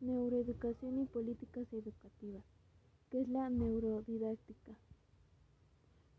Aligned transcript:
Neuroeducación 0.00 1.00
y 1.00 1.06
políticas 1.06 1.72
educativas. 1.72 2.44
¿Qué 3.10 3.22
es 3.22 3.28
la 3.30 3.48
neurodidáctica? 3.48 4.76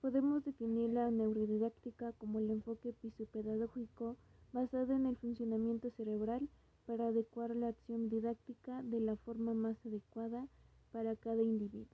Podemos 0.02 0.44
definir 0.44 0.90
la 0.90 1.12
neurodidáctica 1.12 2.12
como 2.14 2.40
el 2.40 2.50
enfoque 2.50 2.94
fisiopedagógico 2.94 4.18
basado 4.52 4.96
en 4.96 5.06
el 5.06 5.16
funcionamiento 5.18 5.92
cerebral 5.92 6.50
para 6.88 7.10
adecuar 7.10 7.56
la 7.56 7.68
acción 7.68 8.10
didáctica 8.10 8.82
de 8.82 9.00
la 9.00 9.16
forma 9.16 9.54
más 9.54 9.78
adecuada 9.86 10.48
para 10.92 11.16
cada 11.16 11.44
individuo. 11.44 11.86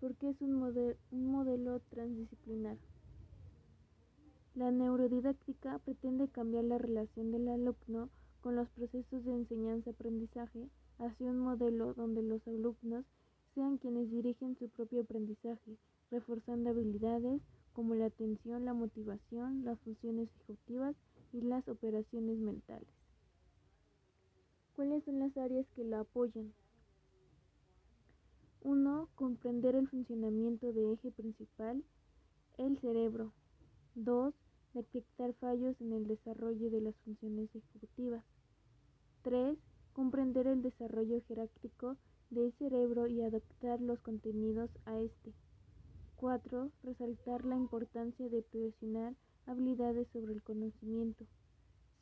Porque 0.00 0.30
es 0.30 0.40
un, 0.40 0.60
un 1.12 1.26
modelo 1.26 1.78
transdisciplinar. 1.90 2.76
La 4.56 4.72
neurodidáctica 4.72 5.78
pretende 5.78 6.26
cambiar 6.26 6.64
la 6.64 6.78
relación 6.78 7.30
del 7.30 7.46
alumno 7.46 8.10
con 8.40 8.56
los 8.56 8.68
procesos 8.70 9.24
de 9.24 9.32
enseñanza-aprendizaje 9.32 10.68
hacia 10.98 11.30
un 11.30 11.38
modelo 11.38 11.94
donde 11.94 12.22
los 12.22 12.46
alumnos 12.46 13.04
sean 13.54 13.78
quienes 13.78 14.10
dirigen 14.10 14.56
su 14.58 14.68
propio 14.68 15.02
aprendizaje, 15.02 15.76
reforzando 16.10 16.70
habilidades 16.70 17.42
como 17.72 17.94
la 17.94 18.06
atención, 18.06 18.64
la 18.64 18.74
motivación, 18.74 19.64
las 19.64 19.78
funciones 19.80 20.28
ejecutivas 20.36 20.94
y 21.32 21.40
las 21.40 21.66
operaciones 21.68 22.38
mentales. 22.38 22.88
¿Cuáles 24.74 25.04
son 25.04 25.18
las 25.18 25.36
áreas 25.36 25.66
que 25.74 25.84
la 25.84 26.00
apoyan? 26.00 26.52
1. 28.62 29.08
Comprender 29.14 29.74
el 29.74 29.88
funcionamiento 29.88 30.72
de 30.72 30.92
eje 30.92 31.10
principal, 31.10 31.82
el 32.58 32.78
cerebro. 32.80 33.32
2. 33.94 34.34
Detectar 34.74 35.32
fallos 35.34 35.80
en 35.80 35.92
el 35.92 36.06
desarrollo 36.06 36.70
de 36.70 36.80
las 36.80 36.94
funciones 37.04 37.48
ejecutivas. 37.54 37.79
3. 39.30 39.56
Comprender 39.92 40.48
el 40.48 40.60
desarrollo 40.60 41.22
jerárquico 41.28 41.96
del 42.30 42.52
cerebro 42.54 43.06
y 43.06 43.22
adaptar 43.22 43.80
los 43.80 44.00
contenidos 44.00 44.70
a 44.86 44.98
este. 44.98 45.32
4. 46.16 46.72
Resaltar 46.82 47.44
la 47.44 47.54
importancia 47.54 48.28
de 48.28 48.42
presionar 48.42 49.14
habilidades 49.46 50.08
sobre 50.12 50.32
el 50.32 50.42
conocimiento. 50.42 51.26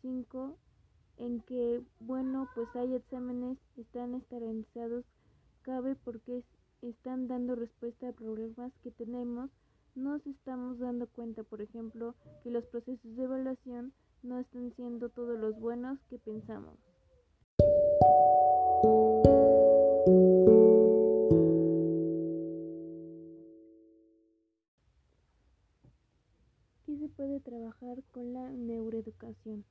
5. 0.00 0.56
En 1.18 1.42
que, 1.42 1.84
bueno, 2.00 2.48
pues 2.54 2.74
hay 2.74 2.94
exámenes, 2.94 3.58
están 3.76 4.14
estandarizados, 4.14 5.04
cabe 5.60 5.96
porque 5.96 6.42
están 6.80 7.28
dando 7.28 7.56
respuesta 7.56 8.08
a 8.08 8.12
problemas 8.12 8.72
que 8.82 8.90
tenemos. 8.90 9.50
Nos 9.94 10.26
estamos 10.26 10.78
dando 10.78 11.06
cuenta, 11.08 11.42
por 11.42 11.60
ejemplo, 11.60 12.14
que 12.42 12.50
los 12.50 12.64
procesos 12.64 13.16
de 13.16 13.24
evaluación 13.24 13.92
no 14.22 14.38
están 14.38 14.72
siendo 14.76 15.10
todos 15.10 15.38
los 15.38 15.60
buenos 15.60 15.98
que 16.08 16.18
pensamos. 16.18 16.87
¿Qué 26.84 26.96
se 26.98 27.08
puede 27.08 27.40
trabajar 27.40 28.02
con 28.12 28.32
la 28.32 28.50
neuroeducación? 28.50 29.64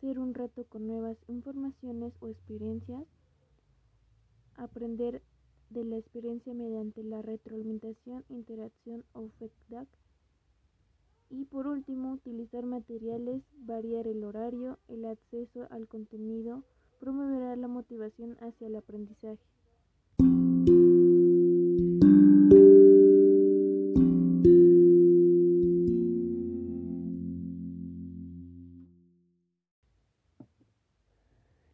Ser 0.00 0.18
un 0.18 0.34
reto 0.34 0.64
con 0.64 0.86
nuevas 0.86 1.16
informaciones 1.28 2.12
o 2.20 2.28
experiencias, 2.28 3.04
aprender 4.56 5.22
de 5.70 5.84
la 5.84 5.96
experiencia 5.96 6.54
mediante 6.54 7.02
la 7.02 7.20
retroalimentación, 7.22 8.24
interacción 8.28 9.04
o 9.12 9.28
feedback. 9.38 9.88
Y 11.30 11.46
por 11.46 11.66
último, 11.66 12.12
utilizar 12.12 12.64
materiales, 12.64 13.42
variar 13.58 14.06
el 14.06 14.24
horario, 14.24 14.78
el 14.88 15.04
acceso 15.04 15.66
al 15.70 15.88
contenido, 15.88 16.62
promoverá 17.00 17.56
la 17.56 17.68
motivación 17.68 18.36
hacia 18.40 18.66
el 18.66 18.76
aprendizaje. 18.76 19.38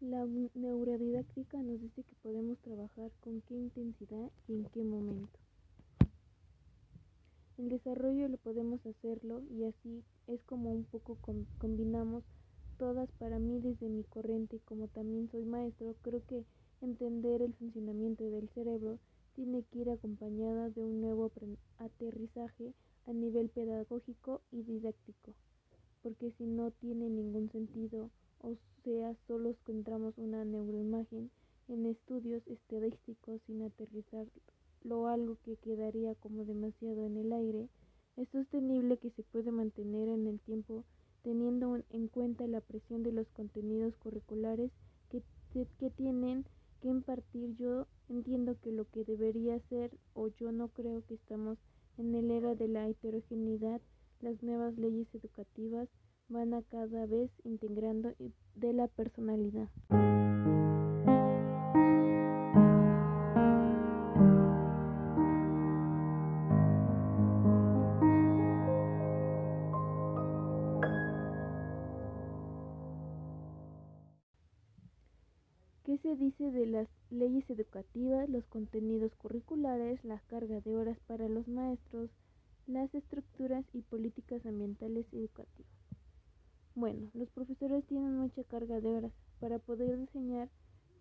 La 0.01 0.27
neurodidáctica 0.55 1.63
nos 1.63 1.81
dice 1.81 2.03
que 2.03 2.15
podemos 2.23 2.59
trabajar 2.59 3.11
con 3.21 3.41
qué 3.43 3.55
intensidad 3.55 4.31
y 4.49 4.55
en 4.55 4.65
qué 4.67 4.83
momento. 4.83 5.39
El 7.59 7.69
desarrollo 7.69 8.27
lo 8.29 8.39
podemos 8.39 8.85
hacerlo 8.87 9.43
y 9.51 9.65
así 9.65 10.03
es 10.27 10.43
como 10.45 10.73
un 10.73 10.85
poco 10.85 11.19
combinamos 11.59 12.25
todas 12.81 13.13
para 13.19 13.39
mí 13.39 13.61
desde 13.61 13.91
mi 13.91 14.05
corriente 14.05 14.57
y 14.57 14.61
como 14.61 14.89
también 14.89 15.29
soy 15.31 15.45
maestro, 15.45 15.95
creo 16.01 16.25
que 16.27 16.47
entender 16.81 17.43
el 17.43 17.53
funcionamiento 17.53 18.31
del 18.31 18.49
cerebro 18.49 18.99
tiene 19.35 19.65
que 19.65 19.81
ir 19.81 19.91
acompañada 19.91 20.71
de 20.71 20.83
un 20.83 21.03
nuevo 21.03 21.31
aterrizaje 21.77 22.73
a 23.07 23.13
nivel 23.13 23.51
pedagógico 23.51 24.41
y 24.51 24.63
didáctico, 24.63 25.35
porque 26.03 26.33
si 26.39 26.47
no 26.47 26.71
tiene 26.71 27.11
ningún 27.11 27.51
sentido, 27.51 28.09
o 28.41 28.57
sea, 28.83 29.15
solo 29.27 29.51
encontramos 29.51 30.17
una 30.17 30.47
neuroimagen 30.47 31.31
en 31.69 31.85
estudios 31.85 32.43
estadísticos 32.47 33.43
sin 33.47 33.61
aterrizar 33.61 34.27
lo 34.85 35.07
algo 35.07 35.37
que 35.45 35.57
quedaría 35.57 36.15
como 36.15 36.47
demasiado 36.47 37.05
en 37.05 37.19
el 37.19 37.31
aire, 37.35 37.69
es 38.17 38.27
sostenible 38.31 38.97
que 38.97 39.11
se 39.11 39.23
puede 39.23 39.53
mantener 39.53 40.09
en 40.09 40.27
el 40.27 40.41
tiempo 40.41 40.83
teniendo 41.23 41.83
en 41.91 42.09
cuenta 42.09 42.47
la 42.47 42.61
presión 42.61 43.03
de 43.03 43.13
los 43.13 43.29
contenidos 43.31 43.97
curriculares 43.97 44.71
que, 45.11 45.23
que 45.79 45.91
tienen 45.91 46.45
que 46.81 46.89
impartir. 46.89 47.57
Yo 47.57 47.87
entiendo 48.09 48.57
que 48.61 48.73
lo 48.73 48.89
que 48.91 49.05
debería 49.05 49.59
ser, 49.69 49.91
o 50.15 50.29
yo 50.29 50.53
no 50.53 50.69
creo 50.69 51.05
que 51.07 51.15
estamos 51.15 51.59
en 51.99 52.15
el 52.15 52.31
era 52.31 52.55
de 52.55 52.69
la 52.69 52.89
heterogeneidad, 52.89 53.81
las 54.21 54.43
nuevas 54.43 54.77
leyes 54.77 55.07
educativas 55.15 55.89
van 56.29 56.55
a 56.55 56.63
cada 56.63 57.07
vez 57.07 57.31
integrando 57.45 58.15
de 58.55 58.73
la 58.73 58.89
personalidad. 58.89 59.69
¿Qué 75.91 75.99
se 75.99 76.15
dice 76.15 76.53
de 76.53 76.67
las 76.67 76.87
leyes 77.11 77.51
educativas, 77.51 78.29
los 78.29 78.47
contenidos 78.47 79.13
curriculares, 79.17 79.99
la 80.05 80.21
carga 80.29 80.61
de 80.61 80.77
horas 80.77 80.97
para 81.09 81.29
los 81.29 81.49
maestros, 81.49 82.11
las 82.69 82.95
estructuras 82.95 83.65
y 83.73 83.83
políticas 83.83 84.47
ambientales 84.47 85.05
educativas? 85.13 85.73
Bueno, 86.77 87.11
los 87.13 87.29
profesores 87.31 87.85
tienen 87.87 88.19
mucha 88.19 88.45
carga 88.45 88.81
de 88.81 88.89
horas 88.89 89.13
para 89.41 89.59
poder 89.59 89.99
diseñar 89.99 90.49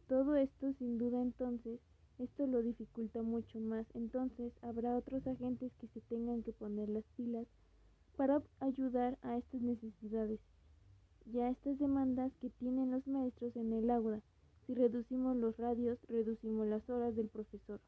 todo 0.07 0.35
esto 0.35 0.73
sin 0.79 0.97
duda 0.97 1.21
entonces 1.21 1.79
esto 2.17 2.47
lo 2.47 2.63
dificulta 2.63 3.21
mucho 3.21 3.59
más. 3.59 3.85
Entonces 3.94 4.53
habrá 4.63 4.97
otros 4.97 5.27
agentes 5.27 5.71
que 5.79 5.88
se 5.89 6.01
tengan 6.01 6.41
que 6.41 6.51
poner 6.51 6.89
las 6.89 7.06
pilas 7.16 7.45
para 8.17 8.41
ayudar 8.59 9.19
a 9.21 9.38
estas 9.38 9.61
necesidades 9.61 10.39
y 11.31 11.41
a 11.41 11.51
estas 11.51 11.77
demandas 11.77 12.31
que 12.41 12.50
tienen 12.50 12.89
los 12.89 13.06
maestros 13.06 13.56
en 13.56 13.71
el 13.71 13.91
aula. 13.91 14.23
Si 14.69 14.75
reducimos 14.75 15.35
los 15.35 15.57
radios, 15.57 15.97
reducimos 16.09 16.68
las 16.68 16.88
horas 16.91 17.16
del 17.16 17.28
profesor 17.28 17.80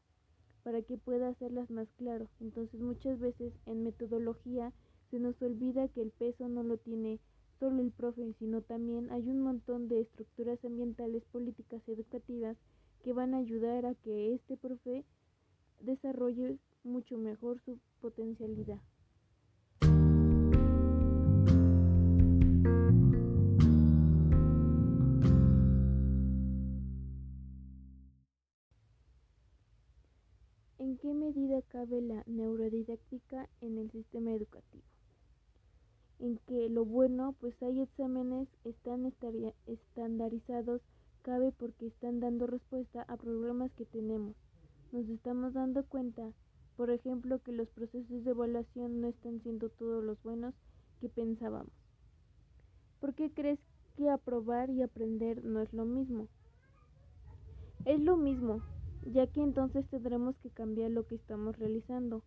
para 0.64 0.82
que 0.82 0.98
pueda 0.98 1.28
hacerlas 1.28 1.70
más 1.70 1.86
claro. 1.96 2.26
Entonces 2.40 2.80
muchas 2.80 3.20
veces 3.20 3.52
en 3.66 3.84
metodología 3.84 4.72
se 5.08 5.20
nos 5.20 5.40
olvida 5.42 5.86
que 5.86 6.02
el 6.02 6.10
peso 6.10 6.48
no 6.48 6.64
lo 6.64 6.78
tiene 6.78 7.20
solo 7.60 7.82
el 7.82 7.92
profe, 7.92 8.34
sino 8.40 8.62
también 8.62 9.12
hay 9.12 9.30
un 9.30 9.42
montón 9.42 9.86
de 9.86 10.00
estructuras 10.00 10.58
ambientales, 10.64 11.22
políticas 11.26 11.88
educativas 11.88 12.56
que 13.04 13.12
van 13.12 13.34
a 13.34 13.38
ayudar 13.38 13.86
a 13.86 13.94
que 13.94 14.34
este 14.34 14.56
profe 14.56 15.04
desarrolle 15.82 16.58
mucho 16.82 17.16
mejor 17.16 17.60
su 17.60 17.78
potencialidad. 18.00 18.80
Cabe 31.82 32.00
la 32.00 32.22
neurodidáctica 32.26 33.48
en 33.60 33.76
el 33.76 33.90
sistema 33.90 34.30
educativo? 34.30 34.84
En 36.20 36.38
que 36.46 36.68
lo 36.68 36.84
bueno, 36.84 37.34
pues 37.40 37.60
hay 37.60 37.80
exámenes, 37.80 38.46
están 38.62 39.12
estandarizados, 39.66 40.80
cabe 41.22 41.50
porque 41.50 41.88
están 41.88 42.20
dando 42.20 42.46
respuesta 42.46 43.02
a 43.08 43.16
problemas 43.16 43.72
que 43.72 43.84
tenemos. 43.84 44.36
Nos 44.92 45.08
estamos 45.08 45.54
dando 45.54 45.84
cuenta, 45.84 46.32
por 46.76 46.90
ejemplo, 46.90 47.40
que 47.40 47.50
los 47.50 47.68
procesos 47.70 48.22
de 48.22 48.30
evaluación 48.30 49.00
no 49.00 49.08
están 49.08 49.42
siendo 49.42 49.68
todos 49.68 50.04
los 50.04 50.22
buenos 50.22 50.54
que 51.00 51.08
pensábamos. 51.08 51.72
¿Por 53.00 53.12
qué 53.14 53.32
crees 53.32 53.58
que 53.96 54.08
aprobar 54.08 54.70
y 54.70 54.82
aprender 54.82 55.44
no 55.44 55.60
es 55.60 55.72
lo 55.72 55.84
mismo. 55.84 56.28
Es 57.84 57.98
lo 57.98 58.16
mismo, 58.16 58.62
ya 59.06 59.26
que 59.26 59.42
entonces 59.42 59.86
tendremos 59.88 60.36
que 60.38 60.50
cambiar 60.50 60.90
lo 60.90 61.06
que 61.06 61.16
estamos 61.16 61.58
realizando. 61.58 62.22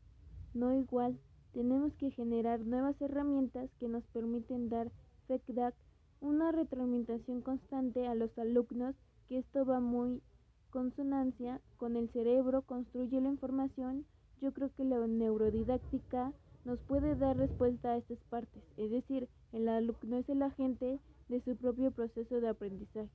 No 0.54 0.74
igual, 0.74 1.18
tenemos 1.54 1.94
que 1.94 2.12
generar 2.12 2.60
nuevas 2.60 3.00
herramientas 3.02 3.70
que 3.80 3.88
nos 3.88 4.04
permiten 4.08 4.70
dar 4.70 4.92
feedback, 5.28 5.74
una 6.22 6.52
retroalimentación 6.52 7.42
constante 7.42 8.08
a 8.08 8.16
los 8.16 8.38
alumnos, 8.38 8.96
que 9.28 9.40
esto 9.40 9.66
va 9.66 9.80
muy 9.80 10.22
consonancia 10.70 11.62
con 11.78 11.96
el 11.96 12.10
cerebro, 12.10 12.62
construye 12.64 13.22
la 13.22 13.30
información. 13.30 14.06
Yo 14.42 14.54
creo 14.54 14.70
que 14.76 14.84
la 14.84 15.08
neurodidáctica 15.08 16.34
nos 16.66 16.80
puede 16.80 17.16
dar 17.16 17.38
respuesta 17.38 17.92
a 17.92 17.98
estas 17.98 18.20
partes, 18.30 18.64
es 18.76 18.92
decir, 18.92 19.30
el 19.54 19.70
alumno 19.70 20.18
es 20.18 20.28
el 20.30 20.42
agente 20.42 21.00
de 21.30 21.42
su 21.42 21.56
propio 21.56 21.92
proceso 21.92 22.42
de 22.42 22.50
aprendizaje. 22.50 23.10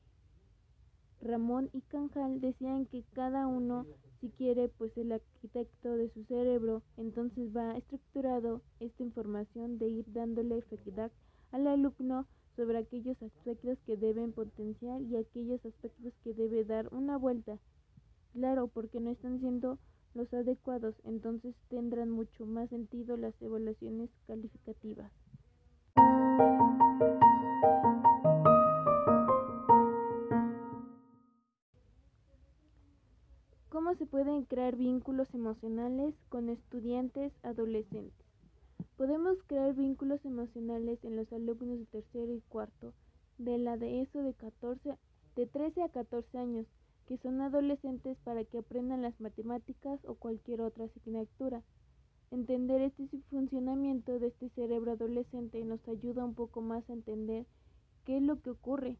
Ramón 1.22 1.70
y 1.72 1.81
Canjal 1.82 2.40
decían 2.40 2.87
que 2.87 3.05
cada 3.12 3.46
uno, 3.46 3.87
si 4.20 4.28
quiere, 4.31 4.69
pues 4.69 4.96
el 4.96 5.12
arquitecto 5.12 5.96
de 5.96 6.08
su 6.11 6.25
cerebro, 6.25 6.82
entonces 6.96 7.55
va 7.55 7.76
estructurado 7.76 8.62
esta 8.81 9.02
información 9.02 9.78
de 9.78 9.88
ir 9.88 10.12
dándole 10.12 10.62
feedback 10.62 11.12
al 11.52 11.67
alumno 11.67 12.26
sobre 12.56 12.78
aquellos 12.78 13.20
aspectos 13.22 13.78
que 13.87 13.96
deben 13.96 14.32
potenciar 14.32 15.00
y 15.02 15.17
aquellos 15.17 15.64
aspectos 15.64 16.12
que 16.25 16.34
debe 16.34 16.64
dar 16.64 16.93
una 16.93 17.17
vuelta. 17.17 17.58
Claro, 18.32 18.69
porque 18.69 19.00
no 19.00 19.11
están 19.11 19.40
siendo 19.40 19.78
los 20.14 20.32
adecuados, 20.32 20.94
entonces 21.05 21.55
tendrán 21.69 22.11
mucho 22.11 22.46
más 22.46 22.69
sentido 22.70 23.16
las 23.16 23.34
evaluaciones 23.40 24.11
calificativas. 24.26 25.11
Crear 34.50 34.75
vínculos 34.75 35.32
emocionales 35.32 36.12
con 36.29 36.49
estudiantes 36.49 37.32
adolescentes? 37.44 38.26
Podemos 38.97 39.38
crear 39.47 39.73
vínculos 39.75 40.25
emocionales 40.25 40.99
en 41.05 41.14
los 41.14 41.32
alumnos 41.32 41.79
de 41.79 41.87
tercero 41.87 42.35
y 42.35 42.41
cuarto 42.49 42.93
de 43.38 43.58
la 43.58 43.76
de 43.76 44.02
ESO 44.02 44.25
de 44.25 44.35
14 44.35 44.99
de 45.37 45.47
13 45.47 45.85
a 45.85 45.88
14 45.91 46.37
años 46.37 46.67
que 47.06 47.17
son 47.19 47.41
adolescentes 47.41 48.19
para 48.25 48.43
que 48.43 48.58
aprendan 48.58 49.02
las 49.02 49.20
matemáticas 49.20 50.00
o 50.05 50.17
cualquier 50.17 50.62
otra 50.62 50.87
asignatura. 50.87 51.62
Entender 52.32 52.81
este 52.81 53.06
funcionamiento 53.31 54.19
de 54.19 54.26
este 54.29 54.49
cerebro 54.50 54.93
adolescente 54.93 55.64
nos 55.64 55.87
ayuda 55.87 56.25
un 56.25 56.35
poco 56.35 56.61
más 56.61 56.91
a 56.91 56.93
entender 56.93 57.47
qué 58.05 58.17
es 58.17 58.23
lo 58.25 58.41
que 58.43 58.50
ocurre. 58.50 58.97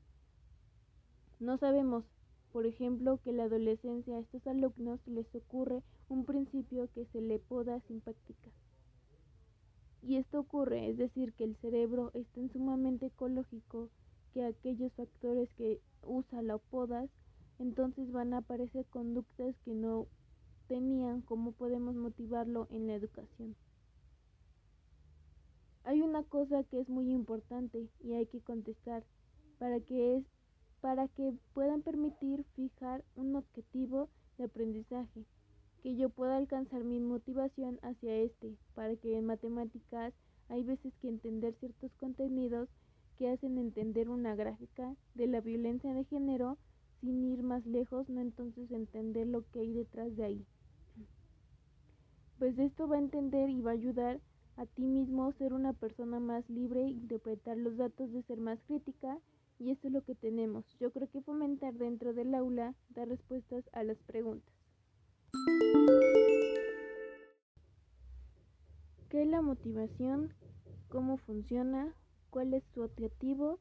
No 1.41 1.59
sabemos, 1.59 2.05
por 2.53 2.67
ejemplo, 2.67 3.19
que 3.23 3.31
en 3.31 3.39
la 3.39 3.45
adolescencia 3.45 4.17
a 4.17 4.21
estos 4.21 4.47
alumnos 4.47 5.01
les 5.07 5.33
ocurre 5.35 5.83
un 6.09 6.25
principio 6.25 6.89
que 6.95 7.07
se 7.07 7.21
le 7.21 7.39
poda 7.39 7.81
simpática. 7.89 8.51
Y 10.03 10.17
esto 10.17 10.41
ocurre, 10.41 10.89
es 10.89 10.97
decir, 10.97 11.33
que 11.35 11.45
el 11.45 11.57
cerebro 11.57 12.11
es 12.15 12.27
tan 12.29 12.51
sumamente 12.51 13.07
ecológico 13.07 13.89
que 14.33 14.45
aquellos 14.45 14.93
factores 14.95 15.49
que 15.57 15.81
usa 16.03 16.43
la 16.43 16.59
podas 16.59 17.11
entonces 17.61 18.11
van 18.11 18.33
a 18.33 18.39
aparecer 18.39 18.87
conductas 18.87 19.55
que 19.65 19.75
no 19.75 20.07
tenían, 20.67 21.21
¿cómo 21.21 21.53
podemos 21.53 21.95
motivarlo 21.95 22.67
en 22.71 22.87
la 22.87 22.95
educación? 22.95 23.55
Hay 25.85 26.01
una 26.01 26.23
cosa 26.23 26.65
que 26.65 26.81
es 26.81 26.89
muy 26.89 27.13
importante 27.13 27.89
y 28.01 28.15
hay 28.15 28.27
que 28.27 28.41
contestar 28.41 29.05
para 29.59 29.79
que 29.81 30.17
es 30.17 30.25
para 30.91 31.07
que 31.07 31.33
puedan 31.55 31.83
permitir 31.83 32.43
fijar 32.57 33.05
un 33.15 33.37
objetivo 33.37 34.09
de 34.39 34.47
aprendizaje, 34.47 35.25
que 35.85 35.95
yo 35.95 36.11
pueda 36.11 36.37
alcanzar 36.37 36.83
mi 36.83 36.99
motivación 36.99 37.79
hacia 37.83 38.17
este, 38.17 38.57
para 38.75 38.97
que 38.97 39.17
en 39.17 39.25
matemáticas 39.25 40.13
hay 40.49 40.65
veces 40.65 40.93
que 41.01 41.09
entender 41.09 41.55
ciertos 41.61 41.93
contenidos 41.95 42.69
que 43.19 43.31
hacen 43.31 43.57
entender 43.57 44.09
una 44.09 44.35
gráfica 44.35 44.97
de 45.15 45.29
la 45.29 45.41
violencia 45.41 45.95
de 45.95 46.03
género 46.07 46.59
sin 47.01 47.23
ir 47.23 47.45
más 47.45 47.65
lejos, 47.67 48.09
no 48.09 48.21
entonces 48.21 48.69
entender 48.73 49.29
lo 49.29 49.49
que 49.53 49.61
hay 49.61 49.73
detrás 49.73 50.17
de 50.17 50.25
ahí. 50.25 50.47
Pues 52.41 52.59
esto 52.59 52.89
va 52.89 52.97
a 52.97 52.99
entender 52.99 53.49
y 53.49 53.61
va 53.61 53.71
a 53.71 53.75
ayudar 53.75 54.21
a 54.57 54.67
ti 54.67 54.89
mismo 54.89 55.31
ser 55.35 55.53
una 55.53 55.73
persona 55.73 56.19
más 56.19 56.51
libre, 56.51 56.89
interpretar 56.89 57.57
los 57.59 57.77
datos, 57.77 58.11
de 58.13 58.25
ser 58.25 58.41
más 58.41 58.59
crítica, 58.67 59.21
y 59.61 59.71
esto 59.71 59.87
es 59.87 59.93
lo 59.93 60.03
que 60.03 60.17
tenemos. 60.17 60.65
Yo 60.81 60.91
creo 60.91 61.09
que 61.09 61.21
fomentar 61.21 61.75
dentro 61.75 62.13
del 62.13 62.35
aula 62.35 62.75
dar 62.89 63.07
respuestas 63.07 63.63
a 63.73 63.85
las 63.85 63.99
preguntas. 63.99 64.53
¿Qué 69.09 69.23
es 69.23 69.29
la 69.29 69.43
motivación? 69.43 70.35
¿Cómo 70.89 71.19
funciona? 71.19 71.95
¿Cuál 72.31 72.55
es 72.55 72.65
su 72.75 72.83
objetivo? 72.83 73.61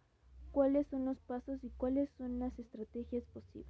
cuáles 0.52 0.88
son 0.88 1.06
los 1.06 1.18
pasos 1.22 1.64
y 1.64 1.70
cuáles 1.70 2.10
son 2.18 2.40
las 2.40 2.58
estrategias 2.58 3.24
posibles. 3.34 3.70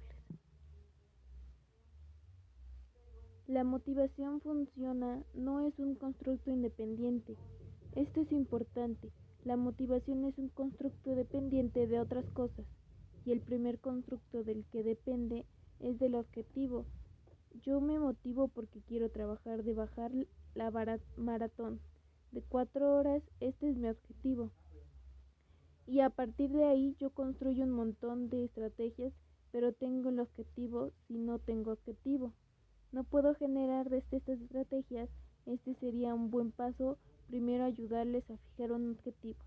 La 3.46 3.64
motivación 3.64 4.40
funciona, 4.40 5.22
no 5.34 5.60
es 5.60 5.78
un 5.78 5.96
constructo 5.96 6.50
independiente. 6.50 7.36
Esto 7.96 8.20
es 8.20 8.30
importante. 8.32 9.10
La 9.44 9.56
motivación 9.56 10.24
es 10.24 10.36
un 10.38 10.48
constructo 10.50 11.14
dependiente 11.14 11.86
de 11.86 11.98
otras 11.98 12.26
cosas 12.30 12.66
y 13.24 13.32
el 13.32 13.40
primer 13.40 13.78
constructo 13.78 14.44
del 14.44 14.64
que 14.66 14.82
depende 14.82 15.46
es 15.80 15.98
del 15.98 16.14
objetivo. 16.14 16.84
Yo 17.62 17.80
me 17.80 17.98
motivo 17.98 18.48
porque 18.48 18.80
quiero 18.82 19.10
trabajar 19.10 19.64
de 19.64 19.74
bajar 19.74 20.12
la 20.54 20.70
maratón 21.16 21.80
de 22.32 22.42
cuatro 22.42 22.94
horas. 22.94 23.22
Este 23.40 23.70
es 23.70 23.76
mi 23.76 23.88
objetivo. 23.88 24.50
Y 25.86 26.00
a 26.00 26.10
partir 26.10 26.50
de 26.50 26.64
ahí 26.64 26.94
yo 27.00 27.10
construyo 27.10 27.64
un 27.64 27.72
montón 27.72 28.28
de 28.28 28.44
estrategias, 28.44 29.12
pero 29.50 29.72
tengo 29.72 30.10
el 30.10 30.20
objetivo 30.20 30.92
si 31.08 31.18
no 31.18 31.38
tengo 31.38 31.72
objetivo. 31.72 32.32
No 32.92 33.04
puedo 33.04 33.34
generar 33.34 33.88
desde 33.88 34.18
estas 34.18 34.40
estrategias. 34.40 35.08
Este 35.46 35.74
sería 35.74 36.14
un 36.14 36.30
buen 36.30 36.52
paso. 36.52 36.98
Primero 37.30 37.62
ayudarles 37.62 38.28
a 38.28 38.36
fijar 38.38 38.72
un 38.72 38.90
objetivo. 38.90 39.38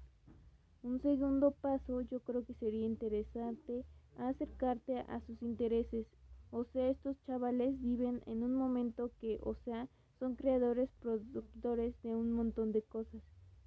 Un 0.83 1.01
segundo 1.01 1.51
paso 1.51 1.99
yo 1.99 2.21
creo 2.21 2.45
que 2.45 2.53
sería 2.53 2.85
interesante 2.85 3.83
acercarte 4.17 4.99
a 4.99 5.19
sus 5.27 5.41
intereses. 5.41 6.07
O 6.51 6.63
sea, 6.63 6.87
estos 6.87 7.17
chavales 7.25 7.81
viven 7.81 8.21
en 8.25 8.43
un 8.43 8.55
momento 8.55 9.11
que, 9.19 9.37
o 9.41 9.55
sea, 9.65 9.89
son 10.17 10.35
creadores, 10.35 10.89
productores 11.01 11.93
de 12.03 12.15
un 12.15 12.31
montón 12.31 12.71
de 12.71 12.83
cosas. 12.83 13.21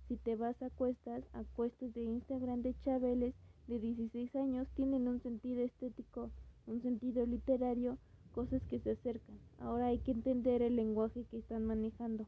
Si 0.08 0.16
te 0.16 0.34
vas 0.34 0.62
a 0.62 0.70
cuestas, 0.70 1.22
a 1.34 1.44
cuestas 1.54 1.92
de 1.92 2.04
Instagram 2.04 2.62
de 2.62 2.74
Chabeles 2.86 3.34
de 3.66 3.78
16 3.80 4.34
años 4.36 4.66
tienen 4.76 5.08
un 5.08 5.20
sentido 5.20 5.60
estético, 5.60 6.30
un 6.66 6.80
sentido 6.80 7.26
literario, 7.26 7.98
cosas 8.32 8.62
que 8.70 8.80
se 8.80 8.92
acercan. 8.92 9.38
Ahora 9.58 9.88
hay 9.88 9.98
que 9.98 10.12
entender 10.12 10.62
el 10.62 10.76
lenguaje 10.76 11.26
que 11.30 11.36
están 11.36 11.66
manejando. 11.66 12.26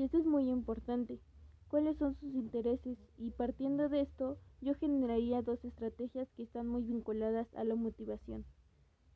Y 0.00 0.04
esto 0.04 0.16
es 0.16 0.24
muy 0.24 0.48
importante. 0.48 1.20
¿Cuáles 1.68 1.98
son 1.98 2.14
sus 2.14 2.34
intereses? 2.34 2.96
Y 3.18 3.32
partiendo 3.32 3.90
de 3.90 4.00
esto, 4.00 4.38
yo 4.62 4.74
generaría 4.76 5.42
dos 5.42 5.62
estrategias 5.62 6.26
que 6.38 6.44
están 6.44 6.68
muy 6.68 6.84
vinculadas 6.84 7.54
a 7.54 7.64
la 7.64 7.74
motivación. 7.74 8.46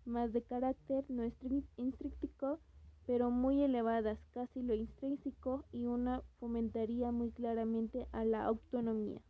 Más 0.05 0.35
de 0.35 0.43
carácter 0.43 1.07
no 1.09 1.25
intrínseco 1.25 2.61
pero 3.07 3.31
muy 3.31 3.63
elevadas, 3.63 4.19
casi 4.35 4.63
lo 4.63 4.75
intrínseco, 4.75 5.65
y 5.73 5.87
una 5.87 6.21
fomentaría 6.39 7.11
muy 7.13 7.31
claramente 7.31 8.07
a 8.13 8.27
la 8.27 8.45
autonomía. 8.45 9.23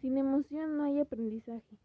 Sin 0.00 0.18
emoción 0.18 0.76
no 0.76 0.84
hay 0.84 1.00
aprendizaje. 1.00 1.78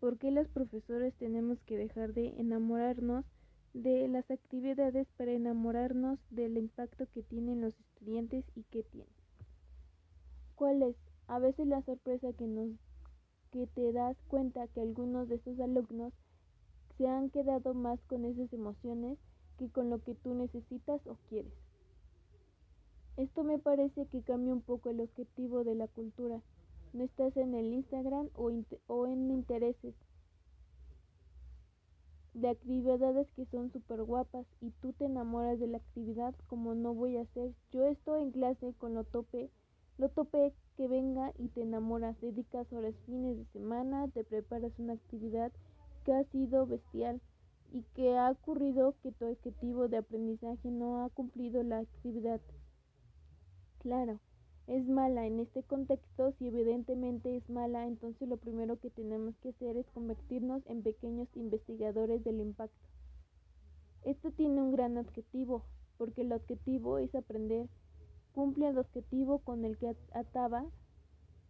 ¿Por 0.00 0.16
qué 0.16 0.30
los 0.30 0.48
profesores 0.48 1.14
tenemos 1.14 1.60
que 1.66 1.76
dejar 1.76 2.14
de 2.14 2.28
enamorarnos 2.40 3.26
de 3.74 4.08
las 4.08 4.30
actividades 4.30 5.06
para 5.18 5.32
enamorarnos 5.32 6.18
del 6.30 6.56
impacto 6.56 7.06
que 7.12 7.22
tienen 7.22 7.60
los 7.60 7.78
estudiantes 7.78 8.44
y 8.56 8.62
qué 8.70 8.82
tienen? 8.82 9.12
¿Cuál 10.56 10.82
es? 10.82 10.96
A 11.28 11.38
veces 11.38 11.66
la 11.66 11.82
sorpresa 11.82 12.32
que 12.32 12.46
nos 12.46 12.70
que 13.52 13.66
te 13.66 13.92
das 13.92 14.16
cuenta 14.28 14.68
que 14.68 14.80
algunos 14.80 15.28
de 15.28 15.34
estos 15.34 15.58
alumnos 15.60 16.12
se 16.96 17.06
han 17.08 17.30
quedado 17.30 17.74
más 17.74 18.00
con 18.04 18.24
esas 18.24 18.52
emociones 18.52 19.18
que 19.58 19.68
con 19.68 19.90
lo 19.90 19.98
que 20.02 20.14
tú 20.14 20.34
necesitas 20.34 21.04
o 21.06 21.16
quieres. 21.28 21.52
Esto 23.16 23.42
me 23.44 23.58
parece 23.58 24.06
que 24.06 24.22
cambia 24.22 24.54
un 24.54 24.62
poco 24.62 24.88
el 24.88 25.00
objetivo 25.00 25.64
de 25.64 25.74
la 25.74 25.88
cultura. 25.88 26.40
No 26.92 27.04
estás 27.04 27.36
en 27.36 27.54
el 27.54 27.72
Instagram 27.72 28.28
o, 28.34 28.50
en 28.50 29.30
intereses. 29.30 29.94
de 32.34 32.48
actividades 32.48 33.28
que 33.36 33.44
son 33.46 33.72
súper 33.72 34.02
guapas 34.04 34.46
y 34.60 34.70
tú 34.80 34.92
te 34.92 35.04
enamoras 35.04 35.58
de 35.58 35.66
la 35.66 35.78
actividad 35.78 36.34
como 36.46 36.74
no 36.74 36.94
voy 36.94 37.16
a 37.16 37.22
hacer. 37.22 37.52
Yo 37.72 37.86
estoy 37.86 38.22
en 38.22 38.30
clase 38.30 38.72
con 38.78 38.94
lo 38.94 39.04
tope, 39.04 39.50
lo 39.98 40.08
tope 40.08 40.52
que 40.76 40.88
venga 40.88 41.32
y 41.38 41.48
te 41.48 41.62
enamoras, 41.62 42.20
dedicas 42.20 42.72
horas 42.72 42.94
fines 43.06 43.36
de 43.36 43.44
semana, 43.52 44.08
te 44.08 44.24
preparas 44.24 44.72
una 44.78 44.94
actividad 44.94 45.52
que 46.04 46.12
ha 46.12 46.24
sido 46.24 46.66
bestial 46.66 47.20
y 47.72 47.82
que 47.94 48.16
ha 48.16 48.30
ocurrido 48.30 48.94
que 49.02 49.12
tu 49.12 49.26
objetivo 49.26 49.88
de 49.88 49.98
aprendizaje 49.98 50.70
no 50.70 51.04
ha 51.04 51.10
cumplido 51.10 51.62
la 51.62 51.78
actividad. 51.78 52.40
Claro, 53.80 54.20
es 54.70 54.86
mala 54.86 55.26
en 55.26 55.40
este 55.40 55.64
contexto, 55.64 56.30
si 56.38 56.46
evidentemente 56.46 57.36
es 57.36 57.50
mala, 57.50 57.88
entonces 57.88 58.28
lo 58.28 58.36
primero 58.36 58.78
que 58.78 58.88
tenemos 58.88 59.34
que 59.38 59.48
hacer 59.48 59.76
es 59.76 59.90
convertirnos 59.90 60.62
en 60.66 60.84
pequeños 60.84 61.28
investigadores 61.34 62.22
del 62.22 62.40
impacto. 62.40 62.78
Esto 64.04 64.30
tiene 64.30 64.62
un 64.62 64.70
gran 64.70 64.96
objetivo, 64.96 65.64
porque 65.98 66.22
el 66.22 66.32
objetivo 66.32 66.98
es 66.98 67.12
aprender. 67.16 67.68
Cumple 68.32 68.68
el 68.68 68.78
objetivo 68.78 69.40
con 69.40 69.64
el 69.64 69.76
que 69.76 69.96
ataba 70.12 70.64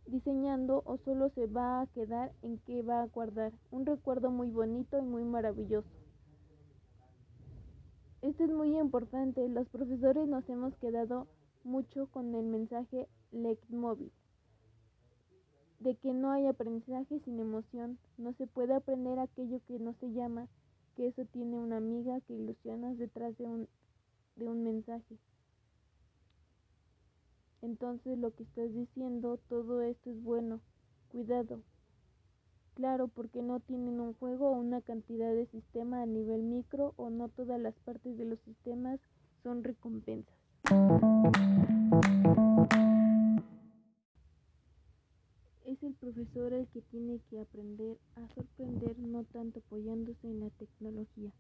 diseñando 0.06 0.82
o 0.86 0.96
solo 1.04 1.28
se 1.34 1.46
va 1.46 1.82
a 1.82 1.86
quedar 1.88 2.32
en 2.40 2.56
que 2.60 2.80
va 2.80 3.02
a 3.02 3.06
guardar. 3.06 3.52
Un 3.70 3.84
recuerdo 3.84 4.30
muy 4.30 4.50
bonito 4.50 4.98
y 4.98 5.04
muy 5.04 5.24
maravilloso. 5.24 5.90
Esto 8.22 8.44
es 8.44 8.50
muy 8.50 8.78
importante. 8.78 9.46
Los 9.46 9.68
profesores 9.68 10.26
nos 10.26 10.48
hemos 10.48 10.74
quedado 10.76 11.26
mucho 11.64 12.06
con 12.06 12.34
el 12.34 12.46
mensaje 12.46 13.08
leitmotiv 13.32 14.10
de 15.80 15.94
que 15.96 16.12
no 16.12 16.30
hay 16.30 16.46
aprendizaje 16.46 17.20
sin 17.20 17.40
emoción, 17.40 17.98
no 18.18 18.34
se 18.34 18.46
puede 18.46 18.74
aprender 18.74 19.18
aquello 19.18 19.60
que 19.66 19.78
no 19.78 19.94
se 19.94 20.12
llama, 20.12 20.46
que 20.94 21.08
eso 21.08 21.24
tiene 21.24 21.58
una 21.58 21.78
amiga 21.78 22.20
que 22.20 22.34
ilusionas 22.34 22.98
detrás 22.98 23.36
de 23.38 23.44
un, 23.44 23.68
de 24.36 24.48
un 24.48 24.62
mensaje. 24.62 25.16
Entonces 27.62 28.18
lo 28.18 28.34
que 28.34 28.42
estás 28.42 28.72
diciendo, 28.74 29.38
todo 29.48 29.80
esto 29.80 30.10
es 30.10 30.22
bueno, 30.22 30.60
cuidado. 31.10 31.62
Claro, 32.74 33.08
porque 33.08 33.42
no 33.42 33.60
tienen 33.60 34.00
un 34.00 34.14
juego 34.14 34.50
o 34.50 34.52
una 34.52 34.80
cantidad 34.82 35.34
de 35.34 35.46
sistema 35.46 36.02
a 36.02 36.06
nivel 36.06 36.42
micro 36.42 36.94
o 36.96 37.10
no 37.10 37.28
todas 37.28 37.60
las 37.60 37.74
partes 37.80 38.16
de 38.16 38.26
los 38.26 38.38
sistemas 38.40 39.00
son 39.42 39.64
recompensas. 39.64 40.36
Es 45.80 45.84
el 45.84 45.94
profesor 45.94 46.52
el 46.52 46.66
que 46.68 46.82
tiene 46.82 47.20
que 47.30 47.40
aprender 47.40 47.96
a 48.14 48.28
sorprender 48.34 48.98
no 48.98 49.24
tanto 49.24 49.60
apoyándose 49.60 50.28
en 50.28 50.40
la 50.40 50.50
tecnología. 50.50 51.32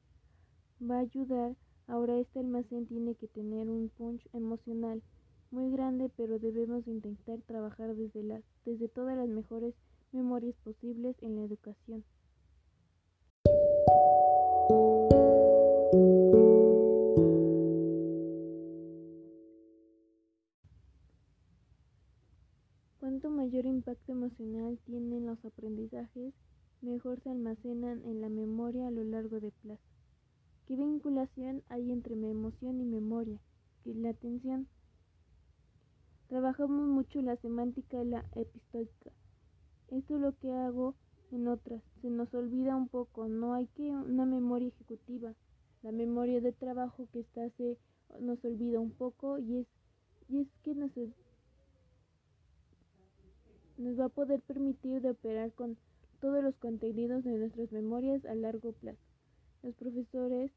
Va 0.80 0.96
a 0.96 1.00
ayudar, 1.00 1.56
ahora 1.86 2.18
este 2.18 2.38
almacén 2.38 2.86
tiene 2.86 3.14
que 3.16 3.28
tener 3.28 3.68
un 3.68 3.90
punch 3.98 4.26
emocional 4.32 5.02
muy 5.50 5.70
grande, 5.70 6.10
pero 6.16 6.38
debemos 6.38 6.86
intentar 6.86 7.40
trabajar 7.42 7.94
desde, 7.94 8.42
desde 8.64 8.88
todas 8.88 9.14
las 9.18 9.28
mejores 9.28 9.74
memorias 10.10 10.54
posibles 10.64 11.16
en 11.20 11.36
la 11.36 11.42
educación. 11.42 12.02
Mayor 23.50 23.66
impacto 23.66 24.12
emocional 24.12 24.78
tienen 24.86 25.26
los 25.26 25.44
aprendizajes, 25.44 26.32
mejor 26.82 27.18
se 27.20 27.30
almacenan 27.30 28.00
en 28.04 28.20
la 28.20 28.28
memoria 28.28 28.86
a 28.86 28.92
lo 28.92 29.02
largo 29.02 29.40
de 29.40 29.50
plazo. 29.50 29.82
¿Qué 30.66 30.76
vinculación 30.76 31.64
hay 31.68 31.90
entre 31.90 32.14
emoción 32.14 32.80
y 32.80 32.84
memoria? 32.84 33.40
¿Qué 33.82 33.90
es 33.90 33.96
la 33.96 34.10
atención? 34.10 34.68
Trabajamos 36.28 36.86
mucho 36.86 37.22
la 37.22 37.34
semántica 37.38 38.00
y 38.00 38.06
la 38.06 38.24
epistólica. 38.36 39.10
Esto 39.88 40.14
es 40.14 40.20
lo 40.20 40.38
que 40.38 40.52
hago 40.52 40.94
en 41.32 41.48
otras. 41.48 41.82
Se 42.02 42.08
nos 42.08 42.32
olvida 42.34 42.76
un 42.76 42.86
poco, 42.86 43.26
no 43.26 43.54
hay 43.54 43.66
que 43.66 43.90
una 43.90 44.26
memoria 44.26 44.68
ejecutiva. 44.68 45.34
La 45.82 45.90
memoria 45.90 46.40
de 46.40 46.52
trabajo 46.52 47.08
que 47.12 47.18
está 47.18 47.50
se 47.56 47.78
nos 48.20 48.44
olvida 48.44 48.78
un 48.78 48.92
poco 48.92 49.40
y 49.40 49.58
es 49.58 49.66
y 50.28 50.42
es 50.42 50.48
que 50.62 50.76
nos 50.76 50.92
nos 53.80 53.98
va 53.98 54.06
a 54.06 54.10
poder 54.10 54.40
permitir 54.40 55.00
de 55.00 55.10
operar 55.10 55.52
con 55.52 55.76
todos 56.20 56.44
los 56.44 56.54
contenidos 56.56 57.24
de 57.24 57.38
nuestras 57.38 57.72
memorias 57.72 58.24
a 58.26 58.34
largo 58.34 58.72
plazo. 58.72 58.98
Los 59.62 59.74
profesores 59.74 60.50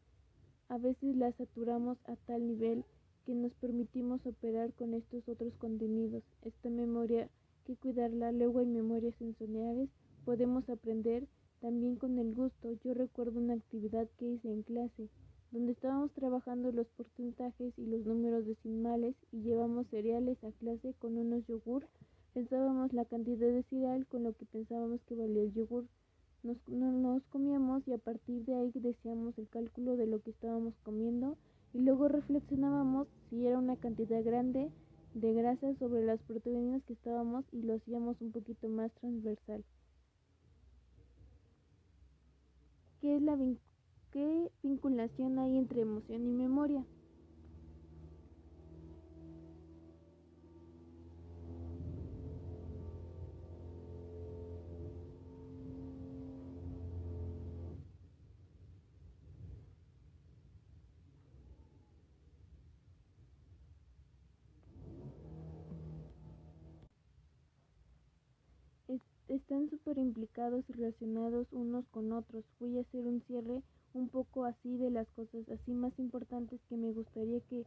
a 0.67 0.77
veces 0.77 1.15
las 1.15 1.35
saturamos 1.35 1.97
a 2.05 2.15
tal 2.27 2.45
nivel 2.45 2.83
que 3.25 3.33
nos 3.33 3.53
permitimos 3.53 4.25
operar 4.25 4.73
con 4.73 4.93
estos 4.93 5.27
otros 5.29 5.53
contenidos. 5.57 6.23
Esta 6.41 6.69
memoria 6.69 7.29
que 7.65 7.77
cuidarla, 7.77 8.33
luego 8.33 8.59
en 8.59 8.73
memorias 8.73 9.15
sensoriales 9.15 9.89
podemos 10.25 10.69
aprender 10.69 11.25
también 11.61 11.95
con 11.95 12.19
el 12.19 12.33
gusto. 12.33 12.73
Yo 12.83 12.93
recuerdo 12.93 13.39
una 13.39 13.53
actividad 13.53 14.09
que 14.17 14.25
hice 14.25 14.51
en 14.51 14.63
clase, 14.63 15.07
donde 15.51 15.71
estábamos 15.71 16.11
trabajando 16.11 16.73
los 16.73 16.87
porcentajes 16.87 17.73
y 17.77 17.85
los 17.85 18.05
números 18.05 18.45
decimales 18.45 19.15
y 19.31 19.43
llevamos 19.43 19.87
cereales 19.87 20.43
a 20.43 20.51
clase 20.51 20.93
con 20.99 21.17
unos 21.17 21.47
yogur 21.47 21.87
Pensábamos 22.33 22.91
la 22.93 23.05
cantidad 23.05 23.47
de 23.47 23.61
cereal 23.63 24.07
con 24.07 24.23
lo 24.23 24.33
que 24.33 24.45
pensábamos 24.45 25.01
que 25.03 25.13
valía 25.13 25.43
el 25.43 25.53
yogur. 25.53 25.85
Nos, 26.41 27.23
comíamos 27.29 27.87
y 27.87 27.93
a 27.93 27.99
partir 27.99 28.43
de 28.45 28.55
ahí 28.55 28.71
decíamos 28.73 29.37
el 29.37 29.47
cálculo 29.47 29.95
de 29.97 30.07
lo 30.07 30.19
que 30.19 30.31
estábamos 30.31 30.73
comiendo 30.83 31.37
y 31.73 31.79
luego 31.79 32.07
reflexionábamos 32.07 33.07
si 33.29 33.45
era 33.45 33.59
una 33.59 33.75
cantidad 33.77 34.23
grande 34.23 34.71
de 35.13 35.33
grasa 35.33 35.75
sobre 35.75 36.03
las 36.03 36.19
proteínas 36.23 36.83
que 36.83 36.93
estábamos 36.93 37.45
y 37.51 37.61
lo 37.61 37.75
hacíamos 37.75 38.19
un 38.19 38.31
poquito 38.31 38.67
más 38.67 38.91
transversal. 38.95 39.63
¿Qué, 42.99 43.15
es 43.15 43.21
la 43.21 43.37
¿Qué 44.11 44.51
vinculación 44.63 45.37
hay 45.37 45.57
entre 45.57 45.81
emoción 45.81 46.25
y 46.25 46.31
memoria? 46.31 46.83
Están 69.27 69.69
súper 69.69 69.97
implicados 69.97 70.63
y 70.69 70.73
relacionados 70.73 71.47
unos 71.51 71.85
con 71.89 72.11
otros. 72.11 72.43
Voy 72.59 72.77
a 72.77 72.81
hacer 72.81 73.05
un 73.07 73.21
cierre 73.21 73.61
un 73.93 74.09
poco 74.09 74.45
así 74.45 74.77
de 74.77 74.89
las 74.89 75.07
cosas 75.09 75.47
así 75.49 75.73
más 75.73 75.97
importantes 75.99 76.59
que 76.67 76.77
me 76.77 76.91
gustaría 76.91 77.39
que 77.41 77.65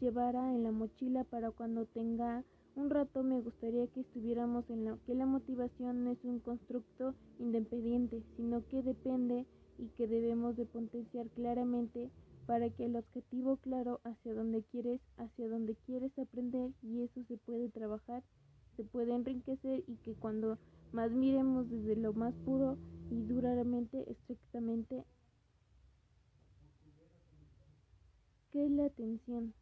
llevara 0.00 0.54
en 0.54 0.62
la 0.62 0.72
mochila 0.72 1.24
para 1.24 1.50
cuando 1.50 1.86
tenga 1.86 2.44
un 2.76 2.90
rato 2.90 3.22
me 3.22 3.40
gustaría 3.40 3.86
que 3.86 4.00
estuviéramos 4.00 4.68
en 4.68 4.84
la 4.84 4.98
que 5.06 5.14
la 5.14 5.26
motivación 5.26 6.02
no 6.04 6.10
es 6.10 6.24
un 6.24 6.40
constructo 6.40 7.14
independiente, 7.38 8.22
sino 8.36 8.66
que 8.66 8.82
depende 8.82 9.46
y 9.78 9.86
que 9.96 10.08
debemos 10.08 10.56
de 10.56 10.66
potenciar 10.66 11.28
claramente 11.28 12.10
para 12.46 12.68
que 12.70 12.86
el 12.86 12.96
objetivo 12.96 13.58
claro 13.58 14.00
hacia 14.02 14.34
donde 14.34 14.62
quieres, 14.64 15.00
hacia 15.18 15.48
donde 15.48 15.76
quieres 15.86 16.18
aprender 16.18 16.72
y 16.82 17.02
eso 17.02 17.22
se 17.28 17.36
puede 17.36 17.68
trabajar, 17.68 18.24
se 18.76 18.84
puede 18.84 19.14
enriquecer 19.14 19.84
y 19.86 19.96
que 20.04 20.14
cuando 20.14 20.58
más 20.92 21.10
miremos 21.10 21.68
desde 21.70 21.96
lo 21.96 22.12
más 22.12 22.34
puro 22.44 22.76
y 23.10 23.22
duramente, 23.22 24.10
estrictamente, 24.10 25.04
¿qué 28.52 28.64
es 28.64 28.70
la 28.70 28.86
atención? 28.86 29.54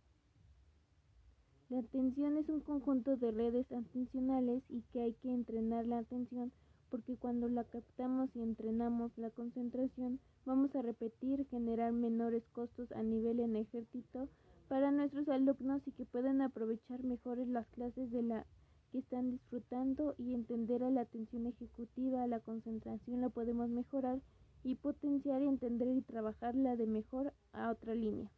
La 1.71 1.78
atención 1.78 2.37
es 2.37 2.49
un 2.50 2.61
conjunto 2.61 3.16
de 3.16 3.31
redes 3.31 3.73
atencionales 3.73 4.62
y 4.69 4.83
que 4.92 5.00
hay 5.00 5.14
que 5.14 5.33
entrenar 5.33 5.87
la 5.87 5.99
atención 5.99 6.52
porque 6.90 7.16
cuando 7.16 7.49
la 7.49 7.64
captamos 7.64 8.28
y 8.37 8.42
entrenamos 8.42 9.11
la 9.16 9.31
concentración 9.31 10.21
vamos 10.45 10.76
a 10.76 10.83
repetir, 10.83 11.47
generar 11.49 11.92
menores 11.92 12.45
costos 12.52 12.92
a 12.92 13.02
nivel 13.02 13.40
energético 13.40 14.28
para 14.69 14.90
nuestros 14.90 15.26
alumnos 15.31 15.81
y 15.87 15.92
que 15.92 16.04
puedan 16.04 16.42
aprovechar 16.42 17.02
mejores 17.02 17.49
las 17.49 17.66
clases 17.69 18.12
de 18.12 18.23
la 18.23 18.47
que 18.92 18.99
están 18.99 19.30
disfrutando 19.30 20.14
y 20.18 20.34
entender 20.34 20.84
a 20.84 20.90
la 20.90 21.00
atención 21.00 21.46
ejecutiva, 21.46 22.26
la 22.26 22.40
concentración 22.40 23.22
la 23.22 23.30
podemos 23.30 23.70
mejorar 23.70 24.20
y 24.62 24.76
potenciar 24.76 25.42
entender 25.42 25.88
y 25.88 26.02
trabajarla 26.02 26.76
de 26.76 26.87
mejor 26.87 27.32
a 27.52 27.70
otra 27.70 27.94
línea. 27.94 28.30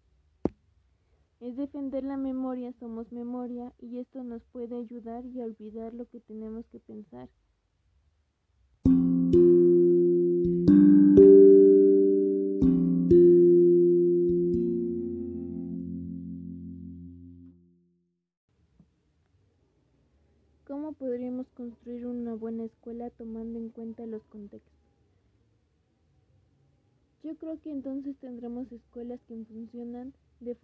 Es 1.40 1.56
defender 1.56 2.04
la 2.04 2.16
memoria, 2.16 2.73
somos 2.78 3.11
memoria 3.12 3.73
y 3.80 3.99
esto 3.99 4.23
nos 4.23 4.42
puede 4.44 4.76
ayudar 4.76 5.26
y 5.26 5.42
a 5.42 5.44
olvidar 5.44 5.92
lo 5.92 6.08
que 6.08 6.20
tenemos 6.20 6.64
que 6.66 6.78
pensar. 6.78 7.28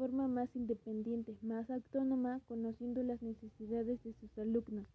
Forma 0.00 0.28
más 0.28 0.48
independiente, 0.56 1.36
más 1.42 1.68
autónoma, 1.68 2.40
conociendo 2.48 3.02
las 3.02 3.20
necesidades 3.20 4.02
de 4.02 4.14
sus 4.14 4.38
alumnos, 4.38 4.86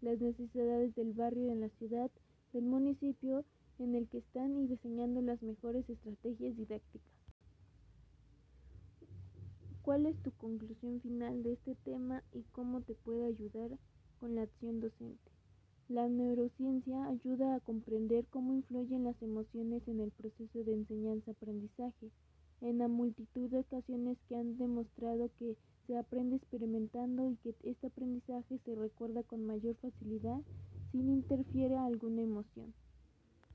las 0.00 0.20
necesidades 0.20 0.94
del 0.94 1.14
barrio 1.14 1.50
en 1.50 1.62
la 1.62 1.68
ciudad, 1.70 2.12
del 2.52 2.66
municipio 2.66 3.44
en 3.80 3.96
el 3.96 4.06
que 4.06 4.18
están 4.18 4.56
y 4.56 4.68
diseñando 4.68 5.20
las 5.20 5.42
mejores 5.42 5.90
estrategias 5.90 6.56
didácticas. 6.56 7.10
¿Cuál 9.82 10.06
es 10.06 10.16
tu 10.22 10.30
conclusión 10.30 11.00
final 11.00 11.42
de 11.42 11.54
este 11.54 11.74
tema 11.84 12.22
y 12.32 12.42
cómo 12.52 12.82
te 12.82 12.94
puede 12.94 13.24
ayudar 13.24 13.70
con 14.20 14.36
la 14.36 14.42
acción 14.42 14.78
docente? 14.78 15.32
La 15.88 16.08
neurociencia 16.08 17.08
ayuda 17.08 17.56
a 17.56 17.60
comprender 17.60 18.26
cómo 18.30 18.54
influyen 18.54 19.02
las 19.02 19.20
emociones 19.22 19.82
en 19.88 19.98
el 19.98 20.12
proceso 20.12 20.62
de 20.62 20.74
enseñanza-aprendizaje, 20.74 22.12
en 22.62 22.78
la 22.78 22.88
multitud 22.88 23.50
de 23.50 23.58
ocasiones 23.58 24.18
que 24.28 24.36
han 24.36 24.56
demostrado 24.56 25.30
que 25.38 25.56
se 25.86 25.98
aprende 25.98 26.36
experimentando 26.36 27.28
y 27.28 27.36
que 27.36 27.54
este 27.64 27.88
aprendizaje 27.88 28.58
se 28.64 28.74
recuerda 28.74 29.22
con 29.24 29.44
mayor 29.44 29.74
facilidad 29.76 30.40
sin 30.92 31.10
interfiere 31.10 31.76
alguna 31.76 32.22
emoción. 32.22 32.72